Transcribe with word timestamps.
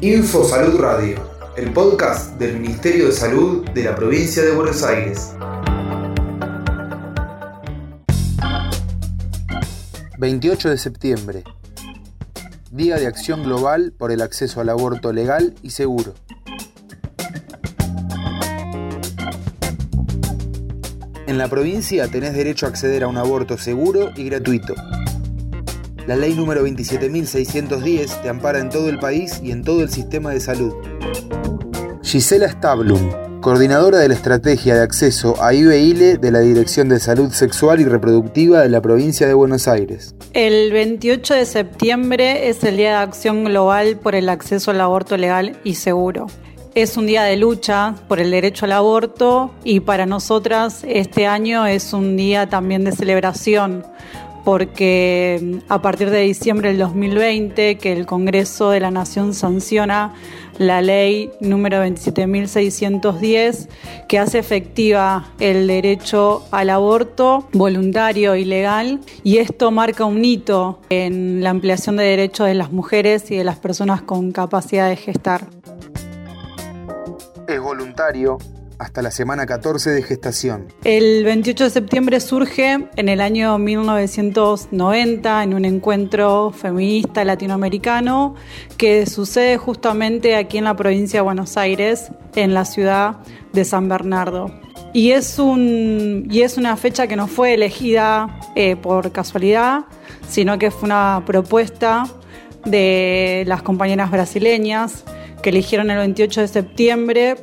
Info 0.00 0.44
Salud 0.44 0.78
Radio, 0.78 1.18
el 1.56 1.72
podcast 1.72 2.38
del 2.38 2.60
Ministerio 2.60 3.06
de 3.06 3.12
Salud 3.12 3.68
de 3.70 3.84
la 3.84 3.96
provincia 3.96 4.44
de 4.44 4.52
Buenos 4.52 4.84
Aires. 4.84 5.34
28 10.18 10.70
de 10.70 10.78
septiembre, 10.78 11.44
Día 12.70 12.96
de 12.96 13.08
Acción 13.08 13.42
Global 13.42 13.92
por 13.98 14.12
el 14.12 14.22
acceso 14.22 14.60
al 14.60 14.68
aborto 14.68 15.12
legal 15.12 15.54
y 15.62 15.70
seguro. 15.70 16.14
En 21.26 21.36
la 21.36 21.48
provincia 21.48 22.06
tenés 22.06 22.34
derecho 22.34 22.66
a 22.66 22.68
acceder 22.68 23.02
a 23.02 23.08
un 23.08 23.16
aborto 23.16 23.58
seguro 23.58 24.12
y 24.16 24.24
gratuito. 24.24 24.74
La 26.08 26.16
ley 26.16 26.32
número 26.32 26.66
27.610 26.66 28.22
te 28.22 28.30
ampara 28.30 28.60
en 28.60 28.70
todo 28.70 28.88
el 28.88 28.98
país 28.98 29.42
y 29.44 29.50
en 29.50 29.62
todo 29.62 29.82
el 29.82 29.90
sistema 29.90 30.30
de 30.30 30.40
salud. 30.40 30.72
Gisela 32.02 32.48
Stablum, 32.48 33.42
coordinadora 33.42 33.98
de 33.98 34.08
la 34.08 34.14
estrategia 34.14 34.74
de 34.74 34.80
acceso 34.80 35.34
a 35.42 35.52
IBILE 35.52 36.16
de 36.16 36.30
la 36.32 36.40
Dirección 36.40 36.88
de 36.88 36.98
Salud 36.98 37.30
Sexual 37.30 37.80
y 37.80 37.84
Reproductiva 37.84 38.62
de 38.62 38.70
la 38.70 38.80
provincia 38.80 39.26
de 39.28 39.34
Buenos 39.34 39.68
Aires. 39.68 40.14
El 40.32 40.72
28 40.72 41.34
de 41.34 41.44
septiembre 41.44 42.48
es 42.48 42.64
el 42.64 42.78
Día 42.78 42.92
de 42.92 42.96
Acción 43.02 43.44
Global 43.44 43.98
por 43.98 44.14
el 44.14 44.30
acceso 44.30 44.70
al 44.70 44.80
aborto 44.80 45.18
legal 45.18 45.60
y 45.62 45.74
seguro. 45.74 46.28
Es 46.74 46.96
un 46.96 47.06
día 47.06 47.24
de 47.24 47.36
lucha 47.36 47.96
por 48.08 48.18
el 48.18 48.30
derecho 48.30 48.64
al 48.64 48.72
aborto 48.72 49.50
y 49.62 49.80
para 49.80 50.06
nosotras 50.06 50.84
este 50.88 51.26
año 51.26 51.66
es 51.66 51.92
un 51.92 52.16
día 52.16 52.48
también 52.48 52.84
de 52.84 52.92
celebración 52.92 53.84
porque 54.48 55.60
a 55.68 55.82
partir 55.82 56.08
de 56.08 56.20
diciembre 56.20 56.70
del 56.70 56.78
2020 56.78 57.76
que 57.76 57.92
el 57.92 58.06
Congreso 58.06 58.70
de 58.70 58.80
la 58.80 58.90
Nación 58.90 59.34
sanciona 59.34 60.14
la 60.56 60.80
ley 60.80 61.30
número 61.38 61.84
27.610 61.84 63.68
que 64.08 64.18
hace 64.18 64.38
efectiva 64.38 65.32
el 65.38 65.66
derecho 65.66 66.46
al 66.50 66.70
aborto 66.70 67.46
voluntario 67.52 68.36
y 68.36 68.46
legal 68.46 69.00
y 69.22 69.36
esto 69.36 69.70
marca 69.70 70.06
un 70.06 70.24
hito 70.24 70.80
en 70.88 71.42
la 71.42 71.50
ampliación 71.50 71.98
de 71.98 72.04
derechos 72.04 72.46
de 72.46 72.54
las 72.54 72.72
mujeres 72.72 73.30
y 73.30 73.36
de 73.36 73.44
las 73.44 73.58
personas 73.58 74.00
con 74.00 74.32
capacidad 74.32 74.88
de 74.88 74.96
gestar. 74.96 75.46
Es 77.46 77.60
voluntario 77.60 78.38
hasta 78.78 79.02
la 79.02 79.10
semana 79.10 79.46
14 79.46 79.90
de 79.90 80.02
gestación. 80.02 80.72
El 80.84 81.24
28 81.24 81.64
de 81.64 81.70
septiembre 81.70 82.20
surge 82.20 82.88
en 82.96 83.08
el 83.08 83.20
año 83.20 83.58
1990 83.58 85.42
en 85.42 85.54
un 85.54 85.64
encuentro 85.64 86.52
feminista 86.52 87.24
latinoamericano 87.24 88.34
que 88.76 89.06
sucede 89.06 89.56
justamente 89.56 90.36
aquí 90.36 90.58
en 90.58 90.64
la 90.64 90.76
provincia 90.76 91.20
de 91.20 91.24
Buenos 91.24 91.56
Aires, 91.56 92.10
en 92.36 92.54
la 92.54 92.64
ciudad 92.64 93.18
de 93.52 93.64
San 93.64 93.88
Bernardo. 93.88 94.52
Y 94.92 95.10
es, 95.10 95.38
un, 95.38 96.26
y 96.30 96.42
es 96.42 96.56
una 96.56 96.76
fecha 96.76 97.06
que 97.06 97.16
no 97.16 97.26
fue 97.26 97.54
elegida 97.54 98.40
eh, 98.54 98.76
por 98.76 99.12
casualidad, 99.12 99.84
sino 100.28 100.58
que 100.58 100.70
fue 100.70 100.86
una 100.86 101.22
propuesta 101.26 102.06
de 102.64 103.44
las 103.46 103.62
compañeras 103.62 104.10
brasileñas 104.10 105.04
que 105.42 105.50
eligieron 105.50 105.90
el 105.90 105.98
28 105.98 106.40
de 106.42 106.48
septiembre 106.48 107.36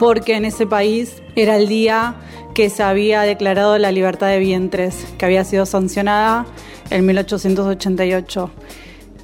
porque 0.00 0.34
en 0.34 0.46
ese 0.46 0.66
país 0.66 1.22
era 1.36 1.56
el 1.56 1.68
día 1.68 2.14
que 2.54 2.70
se 2.70 2.82
había 2.82 3.20
declarado 3.20 3.76
la 3.76 3.92
libertad 3.92 4.28
de 4.28 4.38
vientres, 4.38 5.06
que 5.18 5.26
había 5.26 5.44
sido 5.44 5.66
sancionada 5.66 6.46
en 6.88 7.04
1888. 7.04 8.50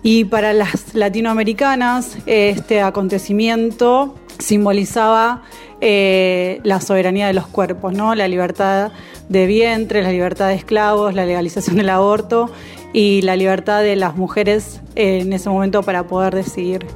Y 0.03 0.27
para 0.27 0.53
las 0.53 0.95
latinoamericanas 0.95 2.19
este 2.27 2.83
acontecimiento 2.83 4.17
simbolizaba 4.39 5.45
eh, 5.81 6.61
la 6.63 6.83
soberanía 6.83 7.27
de 7.27 7.33
los 7.33 7.47
cuerpos, 7.47 7.95
¿no? 7.95 8.15
la 8.15 8.29
libertad 8.29 8.93
de 9.31 9.47
vientres, 9.47 10.05
la 10.05 10.13
libertad 10.13 10.49
de 10.49 10.57
esclavos, 10.57 11.15
la 11.15 11.25
legalización 11.25 11.77
del 11.77 11.89
aborto 11.89 12.51
y 12.93 13.23
la 13.23 13.35
libertad 13.35 13.83
de 13.83 13.97
las 13.97 14.15
mujeres 14.15 14.83
en 14.95 15.33
ese 15.33 15.49
momento 15.49 15.83
para 15.83 16.07
poder 16.07 16.35
decidir. 16.35 16.87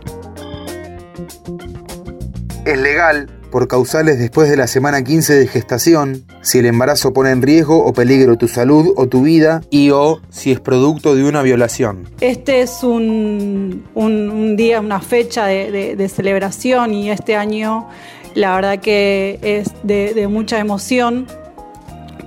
Es 2.66 2.78
legal, 2.78 3.39
por 3.50 3.68
causales 3.68 4.18
después 4.18 4.48
de 4.48 4.56
la 4.56 4.66
semana 4.66 5.02
15 5.02 5.34
de 5.34 5.46
gestación, 5.46 6.24
si 6.42 6.58
el 6.58 6.66
embarazo 6.66 7.12
pone 7.12 7.30
en 7.30 7.42
riesgo 7.42 7.84
o 7.84 7.92
peligro 7.92 8.36
tu 8.36 8.48
salud 8.48 8.92
o 8.96 9.08
tu 9.08 9.22
vida 9.22 9.62
y 9.70 9.90
o 9.90 10.20
si 10.30 10.52
es 10.52 10.60
producto 10.60 11.14
de 11.14 11.24
una 11.24 11.42
violación. 11.42 12.08
Este 12.20 12.62
es 12.62 12.82
un, 12.82 13.84
día, 14.56 14.80
una 14.80 15.00
fecha 15.00 15.46
de, 15.46 16.08
celebración 16.08 16.94
y 16.94 17.10
este 17.10 17.36
año 17.36 17.88
la 18.34 18.54
verdad 18.54 18.78
que 18.78 19.38
es 19.42 19.72
de, 19.82 20.26
mucha 20.28 20.58
emoción 20.58 21.26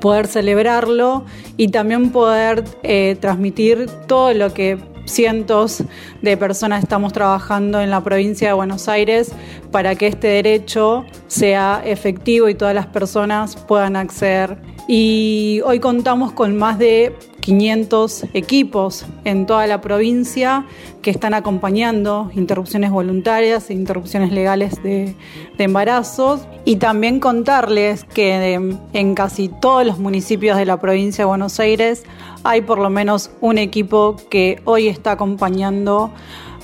poder 0.01 0.27
celebrarlo 0.27 1.25
y 1.55 1.69
también 1.69 2.11
poder 2.11 2.65
eh, 2.83 3.15
transmitir 3.19 3.89
todo 4.07 4.33
lo 4.33 4.53
que 4.53 4.77
cientos 5.05 5.83
de 6.21 6.37
personas 6.37 6.83
estamos 6.83 7.13
trabajando 7.13 7.81
en 7.81 7.89
la 7.89 8.03
provincia 8.03 8.49
de 8.49 8.53
Buenos 8.53 8.87
Aires 8.87 9.31
para 9.71 9.95
que 9.95 10.07
este 10.07 10.27
derecho 10.27 11.05
sea 11.27 11.81
efectivo 11.85 12.49
y 12.49 12.55
todas 12.55 12.75
las 12.75 12.87
personas 12.87 13.55
puedan 13.55 13.95
acceder. 13.95 14.57
Y 14.87 15.61
hoy 15.65 15.79
contamos 15.79 16.33
con 16.33 16.57
más 16.57 16.77
de 16.77 17.15
500 17.43 18.27
equipos 18.33 19.05
en 19.25 19.45
toda 19.45 19.67
la 19.67 19.81
provincia 19.81 20.65
que 21.01 21.11
están 21.11 21.33
acompañando 21.33 22.31
interrupciones 22.33 22.89
voluntarias 22.89 23.69
e 23.69 23.73
interrupciones 23.73 24.31
legales 24.31 24.81
de, 24.81 25.13
embarazos. 25.57 26.47
Y 26.63 26.77
también 26.77 27.19
contarles 27.19 28.05
que 28.05 28.53
en 28.93 29.15
casi 29.15 29.49
todos 29.49 29.85
los 29.85 29.99
municipios 29.99 30.57
de 30.57 30.65
la 30.65 30.79
provincia 30.79 31.23
de 31.23 31.27
Buenos 31.27 31.59
Aires 31.59 32.03
hay 32.45 32.61
por 32.61 32.79
lo 32.79 32.89
menos 32.89 33.29
un 33.41 33.57
equipo 33.57 34.15
que 34.29 34.61
hoy 34.63 34.87
está 34.87 35.11
acompañando 35.11 36.11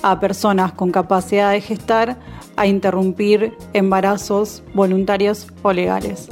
a 0.02 0.18
personas 0.18 0.72
con 0.72 0.92
capacidad 0.92 1.52
de 1.52 1.60
gestar 1.60 2.16
a 2.56 2.66
interrumpir 2.66 3.52
embarazos 3.74 4.62
voluntarios 4.72 5.46
o 5.62 5.74
legales. 5.74 6.30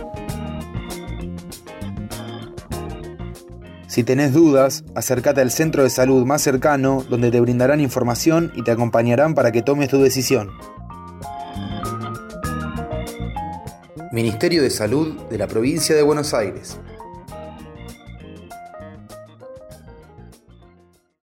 Si 3.98 4.04
tenés 4.04 4.32
dudas, 4.32 4.84
acércate 4.94 5.40
al 5.40 5.50
centro 5.50 5.82
de 5.82 5.90
salud 5.90 6.24
más 6.24 6.40
cercano 6.40 7.04
donde 7.10 7.32
te 7.32 7.40
brindarán 7.40 7.80
información 7.80 8.52
y 8.54 8.62
te 8.62 8.70
acompañarán 8.70 9.34
para 9.34 9.50
que 9.50 9.60
tomes 9.60 9.88
tu 9.88 10.00
decisión. 10.00 10.52
Ministerio 14.12 14.62
de 14.62 14.70
Salud 14.70 15.20
de 15.28 15.38
la 15.38 15.48
Provincia 15.48 15.96
de 15.96 16.02
Buenos 16.02 16.32
Aires. 16.32 16.78